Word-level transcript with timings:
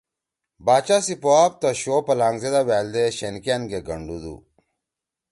باچا 0.65 0.97
سی 1.05 1.13
پو 1.21 1.29
آپتا 1.45 1.69
شو 1.81 1.95
پلانگ 2.05 2.37
زیدا 2.41 2.61
وألدے 2.67 3.03
شین 3.17 3.35
کان 3.45 3.61
گے 3.69 3.79
گھنڈُودُو۔ 3.87 4.35